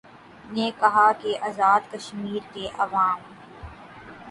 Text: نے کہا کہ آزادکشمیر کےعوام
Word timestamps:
نے 0.53 0.69
کہا 0.79 1.07
کہ 1.21 1.31
آزادکشمیر 1.47 2.41
کےعوام 2.53 3.19